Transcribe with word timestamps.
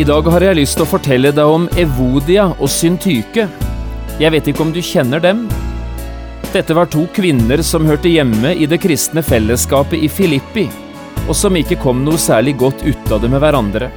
I 0.00 0.04
dag 0.08 0.24
har 0.32 0.40
jeg 0.40 0.56
lyst 0.56 0.78
til 0.78 0.86
å 0.86 0.88
fortelle 0.88 1.28
deg 1.36 1.50
om 1.52 1.66
Evodia 1.76 2.46
og 2.54 2.70
Syntyke. 2.72 3.42
Jeg 4.16 4.32
vet 4.32 4.46
ikke 4.48 4.62
om 4.64 4.70
du 4.72 4.78
kjenner 4.80 5.20
dem? 5.20 5.42
Dette 6.54 6.72
var 6.72 6.88
to 6.88 7.02
kvinner 7.12 7.60
som 7.66 7.84
hørte 7.84 8.08
hjemme 8.08 8.54
i 8.56 8.64
det 8.70 8.78
kristne 8.80 9.20
fellesskapet 9.20 10.00
i 10.00 10.08
Filippi, 10.08 10.64
og 11.26 11.36
som 11.36 11.58
ikke 11.58 11.76
kom 11.84 12.00
noe 12.06 12.16
særlig 12.16 12.56
godt 12.62 12.80
ut 12.86 13.12
av 13.12 13.20
det 13.20 13.28
med 13.28 13.44
hverandre. 13.44 13.90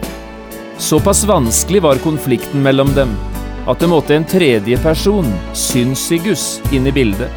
Såpass 0.75 1.23
vanskelig 1.29 1.85
var 1.87 2.03
konflikten 2.03 2.65
mellom 2.67 2.91
dem 2.99 3.15
at 3.63 3.79
det 3.79 3.93
måtte 3.93 4.19
en 4.19 4.27
tredje 4.27 4.83
person, 4.83 5.31
Synsigus, 5.55 6.57
inn 6.75 6.89
i 6.89 6.91
bildet. 6.91 7.31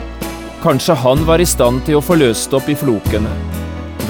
Kanskje 0.66 0.98
han 1.06 1.22
var 1.28 1.38
i 1.38 1.46
stand 1.46 1.86
til 1.86 2.00
å 2.00 2.06
få 2.08 2.18
løst 2.18 2.58
opp 2.58 2.66
i 2.66 2.74
flokene. 2.74 3.30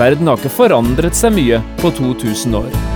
Verden 0.01 0.33
har 0.33 0.41
ikke 0.41 0.59
forandret 0.63 1.19
seg 1.19 1.37
mye 1.37 1.61
på 1.83 1.93
2000 2.01 2.63
år. 2.65 2.96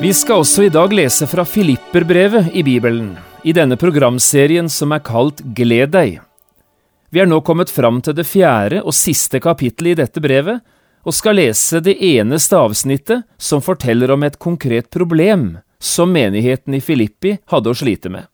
Vi 0.00 0.12
skal 0.14 0.40
også 0.42 0.64
i 0.66 0.70
dag 0.72 0.92
lese 0.94 1.26
fra 1.26 1.44
Filipperbrevet 1.44 2.54
i 2.54 2.62
Bibelen, 2.62 3.16
i 3.44 3.52
denne 3.52 3.76
programserien 3.76 4.68
som 4.70 4.92
er 4.94 5.02
kalt 5.04 5.42
Gled 5.56 5.92
deg. 5.92 6.20
Vi 7.12 7.20
er 7.20 7.28
nå 7.28 7.40
kommet 7.44 7.70
fram 7.70 8.00
til 8.00 8.16
det 8.16 8.24
fjerde 8.24 8.80
og 8.82 8.94
siste 8.96 9.40
kapittelet 9.42 9.92
i 9.92 10.00
dette 10.00 10.22
brevet, 10.24 10.62
og 11.02 11.14
skal 11.14 11.36
lese 11.36 11.82
det 11.82 11.96
eneste 11.98 12.56
avsnittet 12.56 13.26
som 13.36 13.62
forteller 13.62 14.14
om 14.14 14.22
et 14.22 14.38
konkret 14.38 14.90
problem 14.90 15.58
som 15.82 16.12
menigheten 16.14 16.78
i 16.78 16.80
Filippi 16.80 17.36
hadde 17.50 17.72
å 17.72 17.76
slite 17.76 18.12
med. 18.12 18.28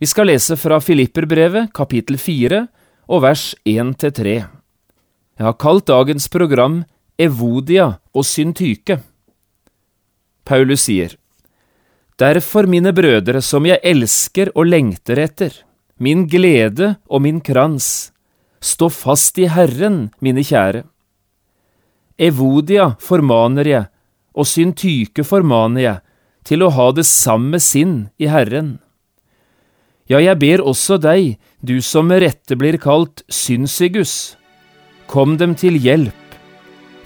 Vi 0.00 0.08
skal 0.08 0.30
lese 0.30 0.56
fra 0.56 0.80
Filipperbrevet 0.82 1.70
kapittel 1.76 2.18
fire 2.18 2.66
og 3.10 3.22
vers 3.26 3.52
én 3.68 3.94
til 3.98 4.14
tre. 4.16 4.36
Jeg 5.40 5.46
har 5.46 5.56
kalt 5.60 5.86
dagens 5.88 6.28
program 6.28 6.82
Evodia 7.20 7.98
og 8.16 8.24
Syntyke. 8.24 9.00
Paulus 10.44 10.86
sier, 10.88 11.16
Derfor, 12.20 12.66
mine 12.68 12.92
brødre, 12.92 13.40
som 13.40 13.64
jeg 13.64 13.80
elsker 13.82 14.50
og 14.54 14.68
lengter 14.68 15.22
etter, 15.22 15.54
min 15.96 16.26
glede 16.28 16.94
og 17.08 17.22
min 17.24 17.40
krans, 17.40 18.10
stå 18.60 18.90
fast 18.92 19.38
i 19.40 19.46
Herren, 19.48 20.10
mine 20.20 20.44
kjære. 20.44 20.84
Evodia 22.20 22.90
formaner 23.00 23.68
jeg, 23.68 23.88
og 24.36 24.46
syntyke 24.46 25.24
formaner 25.24 25.80
jeg, 25.80 26.02
til 26.44 26.64
å 26.64 26.72
ha 26.76 26.90
det 26.92 27.06
samme 27.08 27.60
sinn 27.60 28.10
i 28.20 28.28
Herren. 28.28 28.78
Ja, 30.10 30.18
jeg 30.20 30.36
ber 30.42 30.60
også 30.66 30.98
deg, 31.00 31.38
du 31.64 31.78
som 31.84 32.10
med 32.10 32.20
rette 32.24 32.56
blir 32.58 32.76
kalt 32.82 33.22
Synsigus, 33.32 34.34
kom 35.08 35.38
dem 35.40 35.54
til 35.56 35.78
hjelp, 35.80 36.36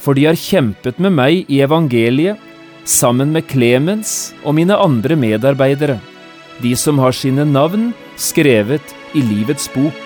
for 0.03 0.19
de 0.19 0.27
har 0.27 0.39
kjempet 0.39 0.99
med 0.99 1.15
meg 1.15 1.53
i 1.53 1.63
evangeliet, 1.63 2.41
sammen 2.85 3.33
med 3.33 3.49
Clemens 3.49 4.35
og 4.45 4.57
mine 4.59 4.77
andre 4.77 5.17
medarbeidere, 5.17 5.99
de 6.63 6.75
som 6.79 7.01
har 7.03 7.17
sine 7.17 7.47
navn 7.49 7.93
skrevet 8.21 8.95
i 9.17 9.23
Livets 9.25 9.69
bok. 9.75 10.04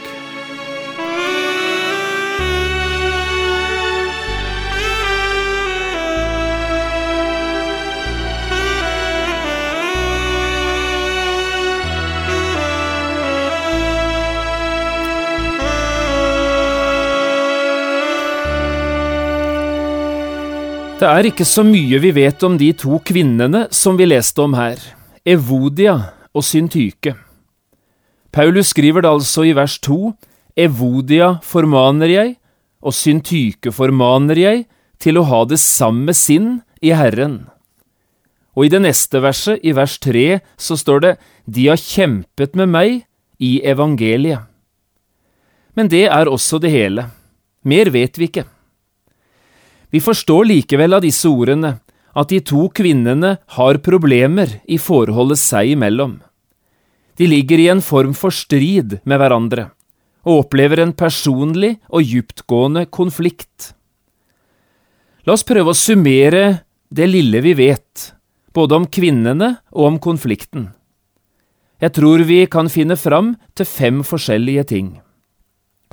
Det 20.99 21.07
er 21.07 21.29
ikke 21.29 21.45
så 21.47 21.63
mye 21.63 22.01
vi 22.03 22.11
vet 22.11 22.43
om 22.43 22.57
de 22.59 22.73
to 22.75 22.97
kvinnene 23.07 23.69
som 23.71 23.95
vi 23.95 24.09
leste 24.09 24.43
om 24.43 24.57
her, 24.59 24.81
Evodia 25.23 25.93
og 26.35 26.43
Syntyke. 26.43 27.13
Paulus 28.35 28.73
skriver 28.73 29.07
det 29.07 29.13
altså 29.13 29.45
i 29.47 29.53
vers 29.55 29.77
to, 29.79 30.17
Evodia 30.59 31.37
formaner 31.47 32.11
jeg, 32.11 32.35
og 32.83 32.97
Syntyke 32.99 33.71
formaner 33.71 34.43
jeg, 34.43 34.67
til 34.99 35.23
å 35.23 35.25
ha 35.31 35.45
det 35.47 35.61
samme 35.63 36.17
sinn 36.19 36.65
i 36.83 36.91
Herren. 36.91 37.45
Og 38.59 38.67
i 38.67 38.75
det 38.75 38.83
neste 38.83 39.23
verset, 39.23 39.63
i 39.63 39.71
vers 39.79 40.01
tre, 40.03 40.43
så 40.59 40.75
står 40.75 41.07
det, 41.07 41.17
De 41.47 41.71
har 41.71 41.79
kjempet 41.79 42.59
med 42.59 42.75
meg 42.75 43.01
i 43.39 43.61
evangeliet. 43.63 44.51
Men 45.79 45.95
det 45.95 46.09
er 46.11 46.27
også 46.27 46.59
det 46.59 46.75
hele. 46.75 47.07
Mer 47.63 47.95
vet 47.95 48.19
vi 48.19 48.33
ikke. 48.33 48.49
Vi 49.91 50.01
forstår 50.05 50.49
likevel 50.49 50.99
av 50.99 51.05
disse 51.05 51.29
ordene 51.29 51.79
at 52.19 52.31
de 52.33 52.41
to 52.45 52.67
kvinnene 52.75 53.37
har 53.57 53.81
problemer 53.85 54.59
i 54.69 54.79
forholdet 54.81 55.41
seg 55.41 55.75
imellom. 55.77 56.19
De 57.19 57.27
ligger 57.27 57.59
i 57.59 57.69
en 57.73 57.83
form 57.83 58.15
for 58.15 58.35
strid 58.35 58.99
med 59.03 59.21
hverandre, 59.21 59.71
og 60.29 60.45
opplever 60.45 60.83
en 60.83 60.95
personlig 60.95 61.77
og 61.89 62.07
dyptgående 62.07 62.87
konflikt. 62.95 63.73
La 65.27 65.35
oss 65.35 65.47
prøve 65.47 65.73
å 65.73 65.79
summere 65.79 66.45
det 66.89 67.09
lille 67.09 67.43
vi 67.45 67.55
vet, 67.59 68.13
både 68.55 68.79
om 68.79 68.87
kvinnene 68.87 69.57
og 69.75 69.93
om 69.93 69.99
konflikten. 70.03 70.71
Jeg 71.79 71.95
tror 71.95 72.25
vi 72.27 72.41
kan 72.51 72.71
finne 72.73 72.97
fram 72.99 73.35
til 73.55 73.69
fem 73.69 74.01
forskjellige 74.07 74.65
ting. 74.73 74.89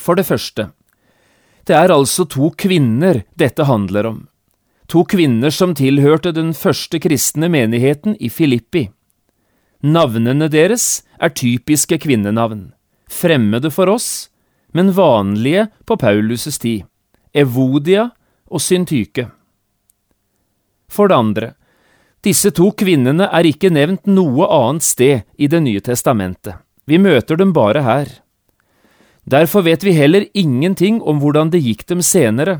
For 0.01 0.17
det 0.17 0.25
første, 0.25 0.71
det 1.65 1.75
er 1.75 1.93
altså 1.93 2.27
to 2.29 2.51
kvinner 2.57 3.23
dette 3.37 3.65
handler 3.65 4.09
om. 4.11 4.19
To 4.87 5.01
kvinner 5.09 5.49
som 5.49 5.73
tilhørte 5.73 6.31
den 6.35 6.53
første 6.53 6.99
kristne 7.01 7.49
menigheten 7.49 8.13
i 8.21 8.29
Filippi. 8.29 8.85
Navnene 9.81 10.47
deres 10.49 11.03
er 11.17 11.33
typiske 11.33 11.97
kvinnenavn, 12.01 12.69
fremmede 13.09 13.71
for 13.73 13.89
oss, 13.89 14.29
men 14.73 14.93
vanlige 14.93 15.67
på 15.85 15.97
Paulus' 15.97 16.59
tid, 16.61 16.85
Evodia 17.33 18.11
og 18.49 18.61
Syntyke. 18.61 19.29
For 20.89 21.09
det 21.09 21.17
andre, 21.17 21.53
disse 22.25 22.51
to 22.53 22.71
kvinnene 22.77 23.27
er 23.29 23.45
ikke 23.45 23.73
nevnt 23.73 24.05
noe 24.09 24.45
annet 24.49 24.85
sted 24.85 25.25
i 25.37 25.47
Det 25.47 25.61
nye 25.61 25.81
testamentet, 25.81 26.61
vi 26.85 26.97
møter 27.01 27.37
dem 27.37 27.53
bare 27.53 27.81
her. 27.81 28.07
Derfor 29.25 29.65
vet 29.65 29.83
vi 29.83 29.95
heller 29.97 30.27
ingenting 30.37 31.01
om 31.01 31.17
hvordan 31.21 31.49
det 31.49 31.63
gikk 31.65 31.87
dem 31.89 32.01
senere, 32.05 32.59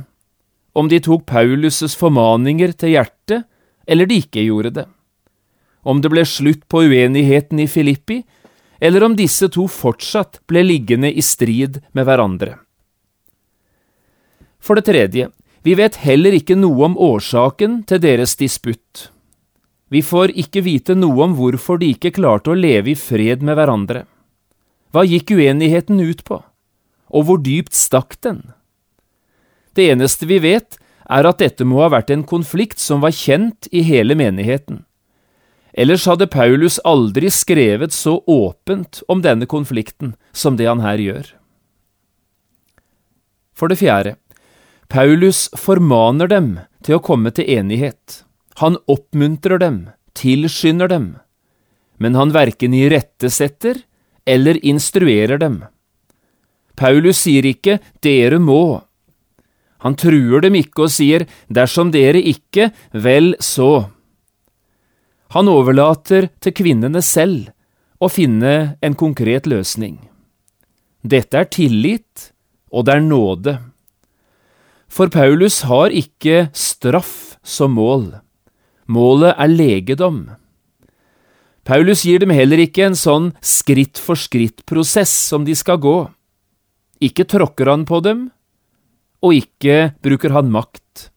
om 0.74 0.90
de 0.90 0.98
tok 1.00 1.28
Paulus' 1.30 1.94
formaninger 1.96 2.74
til 2.74 2.96
hjertet, 2.96 3.46
eller 3.86 4.10
de 4.10 4.18
ikke 4.24 4.48
gjorde 4.48 4.72
det, 4.80 4.86
om 5.86 6.02
det 6.02 6.10
ble 6.10 6.24
slutt 6.26 6.64
på 6.68 6.82
uenigheten 6.90 7.62
i 7.62 7.68
Filippi, 7.70 8.24
eller 8.82 9.06
om 9.06 9.14
disse 9.16 9.48
to 9.54 9.68
fortsatt 9.70 10.42
ble 10.50 10.66
liggende 10.66 11.12
i 11.14 11.22
strid 11.22 11.84
med 11.94 12.10
hverandre. 12.10 12.58
For 14.58 14.76
det 14.76 14.88
tredje, 14.90 15.30
vi 15.62 15.78
vet 15.78 16.02
heller 16.02 16.34
ikke 16.34 16.58
noe 16.58 16.90
om 16.90 16.98
årsaken 16.98 17.84
til 17.86 18.02
deres 18.02 18.34
disputt. 18.42 19.12
Vi 19.94 20.02
får 20.02 20.34
ikke 20.34 20.66
vite 20.66 20.98
noe 20.98 21.30
om 21.30 21.38
hvorfor 21.38 21.78
de 21.78 21.94
ikke 21.94 22.16
klarte 22.18 22.52
å 22.52 22.58
leve 22.58 22.96
i 22.96 22.98
fred 22.98 23.46
med 23.46 23.54
hverandre. 23.58 24.04
Hva 24.90 25.06
gikk 25.06 25.36
uenigheten 25.38 26.02
ut 26.02 26.26
på? 26.26 26.42
Og 27.16 27.28
hvor 27.28 27.40
dypt 27.40 27.76
stakk 27.78 28.18
den? 28.26 28.42
Det 29.76 29.88
eneste 29.92 30.28
vi 30.28 30.42
vet, 30.44 30.76
er 31.06 31.28
at 31.30 31.40
dette 31.40 31.66
må 31.68 31.84
ha 31.84 31.92
vært 31.94 32.12
en 32.12 32.26
konflikt 32.28 32.82
som 32.82 33.04
var 33.04 33.16
kjent 33.16 33.70
i 33.72 33.84
hele 33.86 34.18
menigheten. 34.18 34.84
Ellers 35.76 36.06
hadde 36.08 36.30
Paulus 36.32 36.78
aldri 36.88 37.30
skrevet 37.34 37.94
så 37.94 38.18
åpent 38.32 39.02
om 39.12 39.22
denne 39.22 39.48
konflikten 39.48 40.16
som 40.32 40.56
det 40.56 40.70
han 40.70 40.84
her 40.84 41.02
gjør. 41.02 41.34
For 43.56 43.72
det 43.72 43.80
fjerde, 43.80 44.16
Paulus 44.92 45.48
formaner 45.56 46.32
dem 46.32 46.50
til 46.86 46.98
å 46.98 47.04
komme 47.04 47.32
til 47.36 47.48
enighet. 47.52 48.24
Han 48.64 48.80
oppmuntrer 48.92 49.60
dem, 49.60 49.78
tilskynder 50.16 50.92
dem, 50.92 51.08
men 52.00 52.16
han 52.16 52.32
verken 52.36 52.76
irettesetter 52.76 53.84
eller 54.26 54.60
instruerer 54.64 55.40
dem. 55.42 55.64
Paulus 56.76 57.24
sier 57.24 57.46
ikke 57.48 57.80
dere 58.04 58.40
må. 58.40 58.82
Han 59.86 59.98
truer 60.00 60.42
dem 60.46 60.58
ikke 60.58 60.88
og 60.88 60.94
sier 60.94 61.28
dersom 61.52 61.92
dere 61.94 62.22
ikke, 62.22 62.72
vel 62.92 63.36
så. 63.44 63.90
Han 65.36 65.52
overlater 65.52 66.30
til 66.42 66.56
kvinnene 66.56 67.02
selv 67.06 67.52
å 68.00 68.10
finne 68.12 68.78
en 68.86 68.96
konkret 68.98 69.48
løsning. 69.50 70.00
Dette 71.06 71.38
er 71.38 71.50
tillit, 71.54 72.32
og 72.74 72.88
det 72.88 72.98
er 72.98 73.06
nåde. 73.06 73.58
For 74.90 75.12
Paulus 75.12 75.62
har 75.70 75.94
ikke 75.94 76.48
straff 76.56 77.36
som 77.46 77.76
mål. 77.78 78.08
Målet 78.88 79.36
er 79.38 79.52
legedom. 79.52 80.20
Paulus 81.66 82.04
gir 82.06 82.22
dem 82.22 82.34
heller 82.34 82.62
ikke 82.62 82.86
en 82.86 82.98
sånn 82.98 83.32
skritt-for-skritt-prosess 83.42 85.14
som 85.30 85.46
de 85.46 85.56
skal 85.58 85.82
gå. 85.82 85.98
Ikke 87.04 87.26
tråkker 87.28 87.68
han 87.72 87.84
på 87.88 88.00
dem, 88.06 88.30
og 89.24 89.36
ikke 89.36 89.96
bruker 90.06 90.36
han 90.36 90.52
makt. 90.54 91.10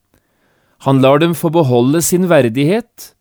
Han 0.87 1.03
lar 1.03 1.19
dem 1.23 1.35
få 1.35 1.51
beholde 1.55 2.03
sin 2.03 2.29
verdighet, 2.31 3.13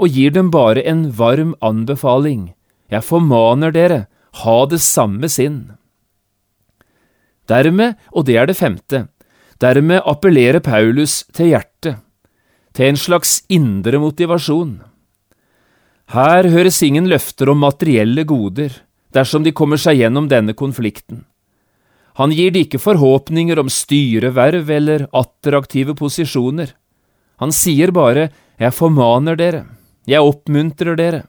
og 0.00 0.16
gir 0.16 0.32
dem 0.32 0.50
bare 0.52 0.84
en 0.88 1.08
varm 1.16 1.54
anbefaling. 1.64 2.52
Jeg 2.90 3.04
formaner 3.04 3.72
dere, 3.72 4.06
ha 4.44 4.58
det 4.70 4.80
samme 4.80 5.28
sinn. 5.28 5.72
Dermed, 7.50 7.96
og 8.14 8.26
det 8.28 8.36
er 8.38 8.46
det 8.48 8.56
femte, 8.56 9.08
dermed 9.60 10.04
appellerer 10.08 10.62
Paulus 10.64 11.24
til 11.34 11.52
hjertet, 11.52 11.98
til 12.72 12.92
en 12.92 13.00
slags 13.00 13.40
indre 13.50 13.98
motivasjon. 14.00 14.78
Her 16.14 16.48
høres 16.50 16.80
ingen 16.82 17.08
løfter 17.10 17.50
om 17.50 17.60
materielle 17.62 18.24
goder 18.26 18.80
dersom 19.14 19.44
de 19.46 19.52
kommer 19.54 19.78
seg 19.78 20.00
gjennom 20.00 20.28
denne 20.30 20.54
konflikten. 20.58 21.24
Han 22.18 22.32
gir 22.34 22.50
de 22.54 22.64
ikke 22.64 22.80
forhåpninger 22.82 23.58
om 23.60 23.70
styreverv 23.70 24.70
eller 24.70 25.06
attraktive 25.16 25.94
posisjoner. 25.98 26.72
Han 27.40 27.54
sier 27.54 27.92
bare 27.94 28.28
jeg 28.60 28.76
formaner 28.76 29.38
dere, 29.38 29.64
jeg 30.04 30.20
oppmuntrer 30.20 30.98
dere, 30.98 31.22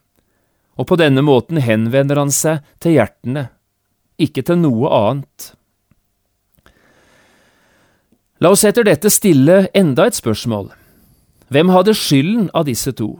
og 0.75 0.89
på 0.89 0.97
denne 0.99 1.23
måten 1.23 1.61
henvender 1.61 2.19
han 2.19 2.33
seg 2.33 2.65
til 2.83 2.97
hjertene, 2.97 3.47
ikke 4.19 4.43
til 4.43 4.59
noe 4.59 4.91
annet. 4.91 5.51
La 8.41 8.51
oss 8.51 8.65
etter 8.67 8.83
dette 8.87 9.11
stille 9.13 9.67
enda 9.77 10.09
et 10.09 10.17
spørsmål. 10.17 10.71
Hvem 11.53 11.71
hadde 11.71 11.95
skylden 11.95 12.49
av 12.57 12.65
disse 12.67 12.91
to? 12.97 13.13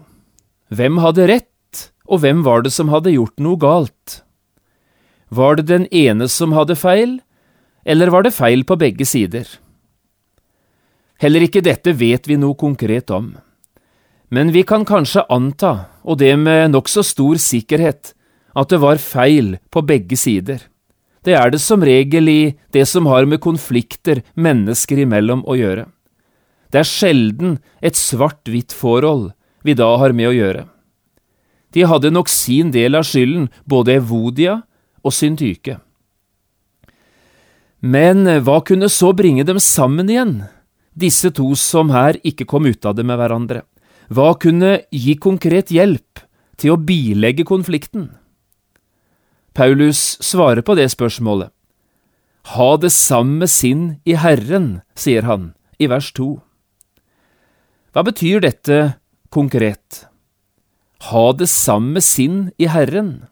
Hvem 0.73 0.99
hadde 1.03 1.29
rett? 1.29 1.47
og 2.11 2.21
hvem 2.25 2.43
var 2.43 2.65
det 2.65 2.73
som 2.75 2.91
hadde 2.91 3.13
gjort 3.15 3.39
noe 3.39 3.59
galt? 3.59 4.21
Var 5.31 5.57
det 5.57 5.69
den 5.69 5.85
ene 5.95 6.27
som 6.27 6.51
hadde 6.55 6.75
feil, 6.75 7.19
eller 7.85 8.11
var 8.13 8.23
det 8.25 8.33
feil 8.35 8.65
på 8.67 8.77
begge 8.79 9.05
sider? 9.05 9.47
Heller 11.21 11.45
ikke 11.45 11.61
dette 11.61 11.93
vet 11.93 12.27
vi 12.27 12.37
noe 12.41 12.57
konkret 12.57 13.11
om, 13.13 13.35
men 14.31 14.53
vi 14.55 14.63
kan 14.63 14.85
kanskje 14.87 15.25
anta, 15.29 15.91
og 16.07 16.21
det 16.21 16.33
med 16.39 16.71
nokså 16.71 17.03
stor 17.03 17.35
sikkerhet, 17.41 18.13
at 18.55 18.69
det 18.71 18.79
var 18.79 19.01
feil 19.01 19.57
på 19.71 19.83
begge 19.83 20.15
sider. 20.15 20.61
Det 21.21 21.35
er 21.37 21.51
det 21.51 21.59
som 21.61 21.83
regel 21.83 22.29
i 22.31 22.41
det 22.73 22.87
som 22.89 23.05
har 23.11 23.27
med 23.29 23.41
konflikter 23.43 24.23
mennesker 24.33 25.03
imellom 25.03 25.43
å 25.45 25.57
gjøre. 25.59 25.85
Det 26.71 26.79
er 26.79 26.87
sjelden 26.87 27.57
et 27.83 27.99
svart-hvitt 27.99 28.71
forhold 28.71 29.33
vi 29.67 29.75
da 29.75 29.91
har 29.99 30.15
med 30.15 30.31
å 30.31 30.35
gjøre. 30.35 30.65
De 31.75 31.83
hadde 31.87 32.11
nok 32.11 32.31
sin 32.31 32.71
del 32.71 32.95
av 32.95 33.05
skylden, 33.07 33.49
både 33.67 33.99
Evodia 33.99 34.61
og 35.03 35.13
Syntyke. 35.15 35.77
Men 37.81 38.27
hva 38.45 38.59
kunne 38.65 38.89
så 38.93 39.11
bringe 39.17 39.45
dem 39.47 39.59
sammen 39.61 40.09
igjen, 40.09 40.35
disse 40.93 41.31
to 41.33 41.51
som 41.57 41.89
her 41.93 42.19
ikke 42.23 42.45
kom 42.45 42.67
ut 42.69 42.85
av 42.85 42.97
det 42.97 43.05
med 43.07 43.17
hverandre? 43.17 43.63
Hva 44.11 44.35
kunne 44.37 44.83
gi 44.93 45.15
konkret 45.17 45.73
hjelp 45.73 46.21
til 46.61 46.75
å 46.75 46.81
bilegge 46.81 47.45
konflikten? 47.47 48.11
Paulus 49.57 50.19
svarer 50.21 50.61
på 50.63 50.77
det 50.77 50.91
spørsmålet. 50.93 51.49
Ha 52.53 52.69
det 52.81 52.93
samme 52.93 53.49
sinn 53.49 53.97
i 54.05 54.15
Herren, 54.17 54.81
sier 54.97 55.25
han 55.27 55.51
i 55.81 55.89
vers 55.91 56.13
to. 56.13 56.39
Hva 57.91 58.05
betyr 58.07 58.41
dette 58.45 58.79
konkret? 59.33 60.05
ha 61.09 61.31
det 61.33 61.49
samme 61.49 62.01
sinn 62.03 62.51
i 62.61 62.69
Herren? 62.69 63.25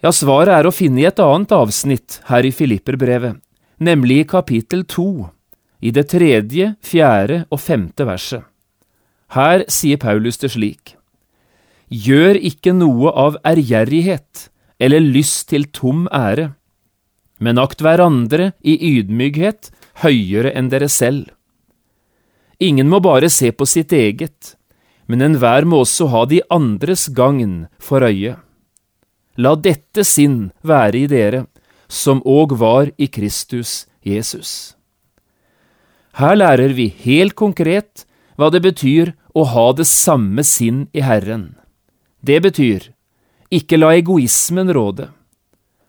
Ja, 0.00 0.12
svaret 0.16 0.54
er 0.54 0.64
å 0.64 0.72
finne 0.72 1.02
i 1.02 1.08
et 1.08 1.20
annet 1.20 1.52
avsnitt 1.52 2.20
her 2.30 2.46
i 2.48 2.52
Filipperbrevet, 2.56 3.36
nemlig 3.84 4.22
i 4.22 4.28
kapittel 4.28 4.86
to, 4.88 5.28
i 5.80 5.92
det 5.92 6.06
tredje, 6.12 6.74
fjerde 6.80 7.42
og 7.52 7.60
femte 7.60 8.06
verset. 8.08 8.46
Her 9.36 9.66
sier 9.68 10.00
Paulus 10.00 10.40
det 10.40 10.54
slik. 10.56 10.96
Gjør 11.90 12.38
ikke 12.38 12.72
noe 12.72 13.12
av 13.12 13.36
ærgjerrighet 13.46 14.48
eller 14.80 15.04
lyst 15.04 15.50
til 15.52 15.68
tom 15.68 16.06
ære, 16.08 16.54
men 17.40 17.60
akt 17.60 17.84
hverandre 17.84 18.52
i 18.64 18.76
ydmykhet 18.96 19.70
høyere 20.02 20.54
enn 20.56 20.72
dere 20.72 20.88
selv. 20.88 21.28
Ingen 22.60 22.88
må 22.92 23.00
bare 23.04 23.28
se 23.32 23.52
på 23.52 23.68
sitt 23.68 23.92
eget, 23.96 24.54
men 25.08 25.24
enhver 25.24 25.66
må 25.68 25.82
også 25.84 26.08
ha 26.12 26.24
de 26.28 26.40
andres 26.52 27.08
gagn 27.16 27.66
for 27.80 28.04
øye. 28.04 28.36
La 29.36 29.54
dette 29.54 30.04
sinn 30.04 30.50
være 30.66 31.04
i 31.04 31.06
dere, 31.10 31.46
som 31.88 32.22
òg 32.26 32.56
var 32.58 32.90
i 32.98 33.06
Kristus 33.06 33.86
Jesus. 34.06 34.74
Her 36.18 36.36
lærer 36.36 36.74
vi 36.74 36.88
helt 37.04 37.36
konkret 37.38 38.04
hva 38.36 38.50
det 38.50 38.62
betyr 38.64 39.12
å 39.34 39.44
ha 39.52 39.66
det 39.76 39.86
samme 39.86 40.42
sinn 40.46 40.88
i 40.92 41.02
Herren. 41.04 41.54
Det 42.20 42.40
betyr 42.42 42.90
ikke 43.50 43.78
la 43.78 43.94
egoismen 43.98 44.70
råde. 44.74 45.08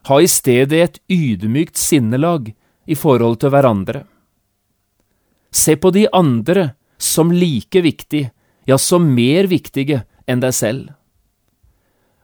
Ha 0.09 0.17
i 0.21 0.29
stedet 0.29 0.81
et 0.81 0.99
ydmykt 1.11 1.77
sinnelag 1.77 2.53
i 2.85 2.97
forhold 2.97 3.41
til 3.41 3.53
hverandre. 3.53 4.05
Se 5.51 5.75
på 5.77 5.91
de 5.93 6.07
andre 6.13 6.71
som 6.97 7.33
like 7.33 7.81
viktig 7.81 8.29
ja, 8.65 8.77
som 8.77 9.09
mer 9.13 9.49
viktige 9.49 10.03
enn 10.29 10.41
deg 10.41 10.55
selv. 10.55 10.89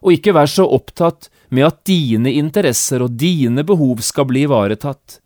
Og 0.08 0.16
ikke 0.16 0.32
vær 0.38 0.48
så 0.48 0.64
opptatt 0.64 1.28
med 1.52 1.68
at 1.68 1.82
dine 1.88 2.32
interesser 2.40 3.04
og 3.04 3.18
dine 3.20 3.66
behov 3.68 4.00
skal 4.06 4.30
bli 4.30 4.46
ivaretatt. 4.48 5.20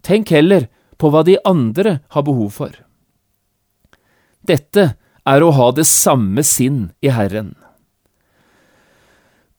Tenk 0.00 0.32
heller 0.32 0.70
på 0.96 1.10
hva 1.12 1.20
de 1.26 1.36
andre 1.44 1.98
har 2.14 2.24
behov 2.24 2.54
for. 2.56 2.72
Dette 4.40 4.94
er 5.28 5.44
å 5.44 5.52
ha 5.54 5.68
det 5.76 5.84
samme 5.86 6.42
sinn 6.46 6.86
i 7.04 7.12
Herren. 7.12 7.52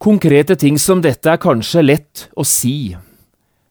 Konkrete 0.03 0.57
ting 0.59 0.75
som 0.81 0.99
dette 1.05 1.29
er 1.31 1.39
kanskje 1.39 1.85
lett 1.85 2.25
å 2.35 2.43
si, 2.43 2.95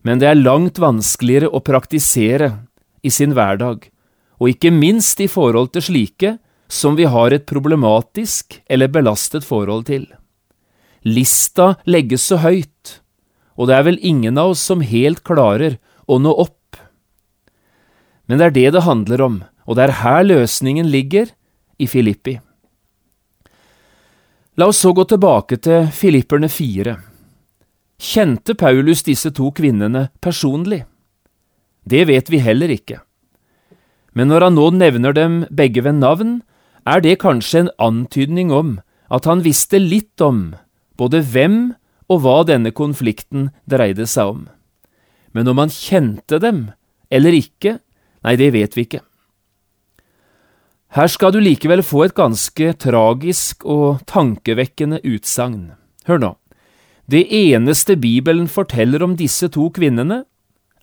men 0.06 0.22
det 0.22 0.30
er 0.30 0.38
langt 0.38 0.78
vanskeligere 0.80 1.50
å 1.52 1.60
praktisere 1.60 2.54
i 3.04 3.10
sin 3.12 3.34
hverdag, 3.36 3.84
og 4.40 4.54
ikke 4.54 4.72
minst 4.72 5.20
i 5.20 5.28
forhold 5.28 5.74
til 5.74 5.84
slike 5.90 6.36
som 6.72 6.96
vi 6.96 7.04
har 7.04 7.34
et 7.34 7.44
problematisk 7.44 8.62
eller 8.70 8.88
belastet 8.88 9.44
forhold 9.44 9.90
til. 9.90 10.06
Lista 11.02 11.74
legges 11.84 12.24
så 12.30 12.38
høyt, 12.42 13.00
og 13.58 13.68
det 13.68 13.76
er 13.76 13.86
vel 13.88 13.98
ingen 14.02 14.38
av 14.38 14.54
oss 14.54 14.62
som 14.62 14.84
helt 14.86 15.24
klarer 15.26 15.80
å 16.06 16.18
nå 16.22 16.30
opp. 16.30 16.78
Men 18.30 18.38
det 18.38 18.46
er 18.46 18.56
det 18.56 18.68
det 18.76 18.86
handler 18.86 19.24
om, 19.24 19.40
og 19.66 19.76
det 19.76 19.88
er 19.88 19.98
her 20.02 20.22
løsningen 20.26 20.90
ligger, 20.90 21.32
i 21.82 21.88
Filippi. 21.90 22.36
La 24.60 24.68
oss 24.70 24.82
så 24.84 24.92
gå 24.94 25.02
tilbake 25.08 25.56
til 25.64 25.88
Filipperne 25.90 26.46
fire. 26.52 26.98
Kjente 27.98 28.54
Paulus 28.54 29.02
disse 29.02 29.32
to 29.34 29.48
kvinnene 29.56 30.10
personlig? 30.22 30.84
Det 31.82 32.04
vet 32.06 32.30
vi 32.30 32.38
heller 32.38 32.70
ikke. 32.70 33.00
Men 34.14 34.28
når 34.30 34.46
han 34.46 34.58
nå 34.58 34.68
nevner 34.76 35.16
dem 35.16 35.40
begge 35.50 35.82
ved 35.82 35.98
navn, 35.98 36.42
er 36.86 37.02
det 37.02 37.22
kanskje 37.22 37.64
en 37.64 37.72
antydning 37.82 38.52
om 38.54 38.76
at 39.10 39.26
han 39.26 39.42
visste 39.42 39.80
litt 39.82 40.20
om 40.22 40.52
både 41.02 41.22
hvem 41.34 41.60
og 42.10 42.22
hva 42.24 42.40
denne 42.46 42.72
konflikten 42.74 43.50
dreide 43.68 44.06
seg 44.10 44.36
om. 44.36 44.42
Men 45.34 45.48
om 45.48 45.60
han 45.62 45.72
kjente 45.72 46.38
dem 46.42 46.68
eller 47.12 47.36
ikke, 47.36 47.78
nei, 48.24 48.36
det 48.40 48.52
vet 48.54 48.76
vi 48.76 48.86
ikke. 48.86 49.02
Her 50.92 51.08
skal 51.08 51.32
du 51.32 51.40
likevel 51.40 51.80
få 51.84 52.06
et 52.06 52.16
ganske 52.16 52.74
tragisk 52.80 53.64
og 53.64 54.02
tankevekkende 54.08 55.00
utsagn. 55.08 55.70
Hør 56.08 56.20
nå. 56.20 56.30
Det 57.08 57.22
eneste 57.32 57.96
Bibelen 57.96 58.44
forteller 58.48 59.02
om 59.04 59.16
disse 59.16 59.48
to 59.52 59.70
kvinnene, 59.72 60.22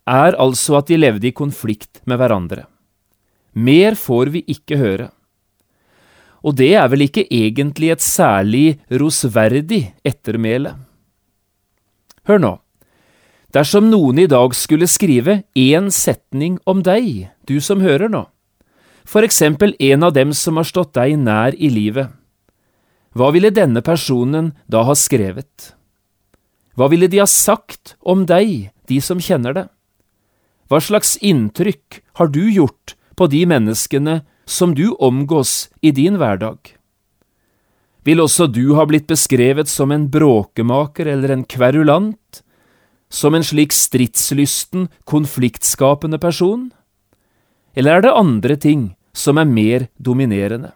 er 0.09 0.33
altså 0.41 0.79
at 0.79 0.89
de 0.89 0.97
levde 0.97 1.29
i 1.29 1.35
konflikt 1.35 2.01
med 2.09 2.17
hverandre. 2.17 2.65
mer 3.53 3.93
får 3.95 4.29
vi 4.33 4.43
ikke 4.47 4.77
høre. 4.77 5.09
Og 6.43 6.55
det 6.55 6.72
er 6.79 6.88
vel 6.91 7.05
ikke 7.08 7.27
egentlig 7.27 7.91
et 7.93 8.03
særlig 8.03 8.79
rosverdig 8.91 9.81
ettermæle. 10.08 10.75
Hør 12.29 12.43
nå. 12.43 12.53
Dersom 13.55 13.89
noen 13.89 14.22
i 14.22 14.27
dag 14.29 14.53
skulle 14.53 14.88
skrive 14.88 15.41
én 15.58 15.89
setning 15.89 16.60
om 16.69 16.84
deg, 16.86 17.31
du 17.50 17.58
som 17.60 17.81
hører 17.81 18.12
nå, 18.12 18.27
for 19.10 19.25
eksempel 19.25 19.74
en 19.81 20.05
av 20.05 20.13
dem 20.13 20.36
som 20.38 20.60
har 20.62 20.67
stått 20.69 20.93
deg 20.93 21.15
nær 21.17 21.58
i 21.58 21.72
livet, 21.74 22.13
hva 23.17 23.31
ville 23.34 23.50
denne 23.50 23.81
personen 23.81 24.51
da 24.69 24.84
ha 24.86 24.93
skrevet? 24.93 25.74
Hva 26.77 26.91
ville 26.93 27.10
de 27.10 27.17
ha 27.24 27.25
sagt 27.27 27.96
om 28.05 28.27
deg, 28.29 28.69
de 28.86 29.00
som 29.01 29.17
kjenner 29.17 29.55
det? 29.58 29.65
Hva 30.69 30.77
slags 30.77 31.15
inntrykk 31.25 32.03
har 32.22 32.29
du 32.29 32.43
gjort 32.53 32.93
på 33.17 33.25
de 33.34 33.41
menneskene 33.50 34.19
som 34.49 34.73
du 34.75 34.89
omgås 34.97 35.69
i 35.81 35.91
din 35.93 36.17
hverdag? 36.17 36.57
Vil 38.07 38.23
også 38.23 38.47
du 38.49 38.73
ha 38.73 38.87
blitt 38.89 39.05
beskrevet 39.09 39.69
som 39.69 39.91
en 39.93 40.07
bråkemaker 40.09 41.11
eller 41.11 41.35
en 41.35 41.45
kverulant, 41.45 42.41
som 43.09 43.35
en 43.37 43.45
slik 43.45 43.75
stridslysten, 43.75 44.87
konfliktskapende 45.05 46.17
person? 46.21 46.69
Eller 47.77 47.99
er 47.99 48.07
det 48.07 48.17
andre 48.17 48.57
ting 48.57 48.89
som 49.13 49.37
er 49.37 49.49
mer 49.49 49.87
dominerende? 50.01 50.73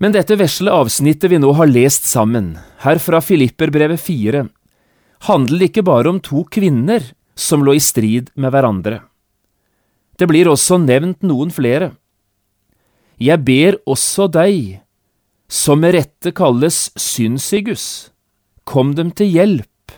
Men 0.00 0.14
dette 0.14 0.38
vesle 0.38 0.72
avsnittet 0.72 1.28
vi 1.32 1.42
nå 1.42 1.50
har 1.58 1.68
lest 1.68 2.06
sammen, 2.08 2.54
her 2.86 3.02
fra 3.02 3.18
Filipperbrevet 3.20 4.00
4, 4.00 4.46
handler 5.26 5.66
ikke 5.66 5.84
bare 5.84 6.14
om 6.14 6.22
to 6.24 6.46
kvinner 6.48 7.10
som 7.36 7.66
lå 7.66 7.74
i 7.76 7.82
strid 7.82 8.30
med 8.38 8.54
hverandre. 8.54 9.02
Det 10.20 10.28
blir 10.28 10.50
også 10.52 10.76
nevnt 10.76 11.24
noen 11.24 11.48
flere. 11.48 11.94
Jeg 13.16 13.40
ber 13.44 13.78
også 13.88 14.26
deg, 14.28 14.82
som 15.48 15.80
med 15.80 15.94
rette 15.96 16.32
kalles 16.36 16.90
Synsigus, 17.00 18.10
kom 18.68 18.92
dem 18.98 19.14
til 19.16 19.32
hjelp, 19.32 19.94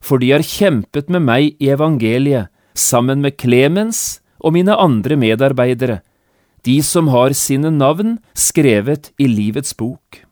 for 0.00 0.24
de 0.24 0.32
har 0.32 0.44
kjempet 0.44 1.12
med 1.12 1.26
meg 1.26 1.60
i 1.60 1.68
evangeliet 1.74 2.48
sammen 2.78 3.20
med 3.20 3.36
Klemens 3.36 4.22
og 4.40 4.54
mine 4.56 4.72
andre 4.72 5.18
medarbeidere, 5.20 5.98
de 6.64 6.78
som 6.82 7.10
har 7.12 7.36
sine 7.36 7.70
navn 7.74 8.16
skrevet 8.36 9.12
i 9.20 9.28
livets 9.28 9.76
bok. 9.76 10.24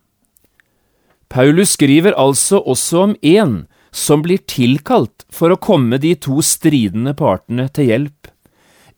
Paulus 1.28 1.74
skriver 1.76 2.16
altså 2.16 2.62
også 2.64 3.02
om 3.02 3.14
en 3.20 3.58
som 3.92 4.24
blir 4.24 4.40
tilkalt 4.48 5.26
for 5.32 5.52
å 5.52 5.60
komme 5.60 6.00
de 6.00 6.14
to 6.20 6.40
stridende 6.44 7.12
partene 7.18 7.68
til 7.68 7.92
hjelp, 7.92 8.32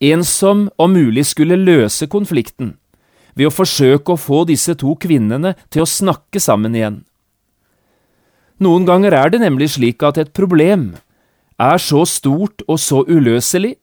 en 0.01 0.25
som 0.25 0.69
om 0.79 0.93
mulig 0.93 1.27
skulle 1.27 1.59
løse 1.59 2.07
konflikten 2.07 2.77
ved 3.35 3.49
å 3.49 3.55
forsøke 3.55 4.15
å 4.15 4.21
få 4.21 4.45
disse 4.49 4.75
to 4.79 4.95
kvinnene 4.99 5.55
til 5.71 5.85
å 5.85 5.91
snakke 5.91 6.41
sammen 6.43 6.75
igjen. 6.75 7.03
Noen 8.59 8.87
ganger 8.87 9.15
er 9.15 9.31
det 9.31 9.43
nemlig 9.43 9.71
slik 9.77 10.03
at 10.03 10.19
et 10.19 10.33
problem 10.35 10.97
er 11.59 11.79
så 11.83 12.05
stort 12.07 12.65
og 12.67 12.81
så 12.83 13.05
uløselig 13.07 13.77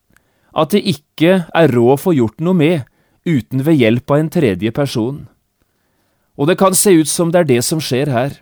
at 0.55 0.71
det 0.71 0.83
ikke 0.87 1.45
er 1.55 1.71
råd 1.71 1.93
å 1.95 2.01
få 2.01 2.15
gjort 2.15 2.43
noe 2.43 2.55
med 2.55 2.83
uten 3.27 3.63
ved 3.65 3.79
hjelp 3.79 4.11
av 4.11 4.21
en 4.21 4.31
tredje 4.31 4.71
person. 4.75 5.23
Og 6.35 6.47
det 6.47 6.57
kan 6.59 6.75
se 6.75 6.91
ut 6.95 7.07
som 7.07 7.31
det 7.31 7.43
er 7.43 7.49
det 7.55 7.61
som 7.63 7.79
skjer 7.79 8.11
her. 8.11 8.39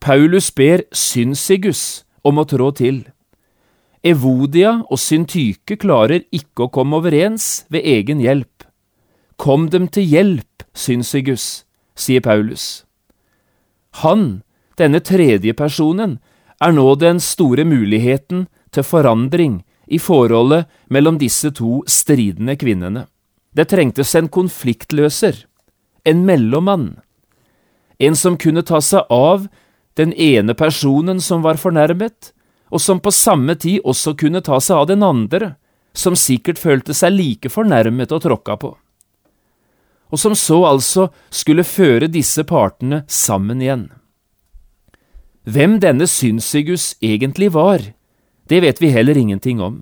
Paulus 0.00 0.50
ber 0.52 0.84
Synsigus 0.92 2.04
om 2.24 2.40
å 2.40 2.44
trå 2.48 2.70
til. 2.76 3.04
Evodia 4.02 4.80
og 4.90 4.98
Syntyke 4.98 5.76
klarer 5.78 6.24
ikke 6.34 6.66
å 6.66 6.72
komme 6.74 6.98
overens 6.98 7.62
ved 7.70 7.86
egen 7.86 8.18
hjelp. 8.22 8.64
Kom 9.38 9.68
dem 9.70 9.86
til 9.94 10.08
hjelp, 10.10 10.64
Synsigus, 10.74 11.62
sier 11.94 12.22
Paulus. 12.24 12.82
Han, 14.02 14.42
denne 14.78 14.98
tredje 15.04 15.54
personen, 15.54 16.18
er 16.58 16.74
nå 16.74 16.86
den 16.98 17.20
store 17.22 17.62
muligheten 17.68 18.48
til 18.74 18.86
forandring 18.86 19.60
i 19.86 20.00
forholdet 20.02 20.66
mellom 20.90 21.18
disse 21.22 21.52
to 21.54 21.82
stridende 21.86 22.56
kvinnene. 22.58 23.06
Det 23.54 23.68
trengtes 23.70 24.14
en 24.18 24.30
konfliktløser, 24.32 25.44
en 26.08 26.24
mellommann, 26.26 26.96
en 28.02 28.16
som 28.18 28.38
kunne 28.40 28.64
ta 28.66 28.80
seg 28.82 29.06
av 29.12 29.46
den 30.00 30.14
ene 30.16 30.56
personen 30.58 31.20
som 31.20 31.44
var 31.44 31.60
fornærmet, 31.60 32.32
og 32.72 32.80
som 32.80 33.00
på 33.04 33.12
samme 33.12 33.54
tid 33.60 33.84
også 33.84 34.14
kunne 34.18 34.40
ta 34.44 34.58
seg 34.60 34.80
av 34.80 34.88
den 34.88 35.04
andre, 35.04 35.54
som 35.92 36.16
sikkert 36.16 36.60
følte 36.60 36.96
seg 36.96 37.12
like 37.12 37.52
fornærmet 37.52 38.12
og 38.16 38.22
tråkka 38.24 38.56
på, 38.56 38.70
og 40.12 40.20
som 40.20 40.36
så 40.36 40.62
altså 40.68 41.08
skulle 41.32 41.68
føre 41.68 42.08
disse 42.12 42.44
partene 42.48 43.02
sammen 43.08 43.60
igjen. 43.64 43.90
Hvem 45.44 45.80
denne 45.82 46.06
Synsigus 46.06 46.92
egentlig 47.02 47.50
var, 47.52 47.82
det 48.48 48.60
vet 48.62 48.80
vi 48.80 48.92
heller 48.94 49.18
ingenting 49.18 49.60
om. 49.60 49.80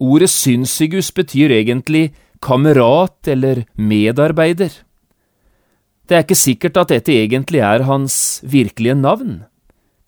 Ordet 0.00 0.30
Synsigus 0.30 1.10
betyr 1.12 1.52
egentlig 1.52 2.12
kamerat 2.40 3.28
eller 3.28 3.64
medarbeider. 3.76 4.70
Det 6.06 6.16
er 6.16 6.24
ikke 6.24 6.38
sikkert 6.38 6.78
at 6.80 6.92
dette 6.94 7.12
egentlig 7.12 7.60
er 7.64 7.84
hans 7.88 8.40
virkelige 8.46 8.96
navn. 8.98 9.42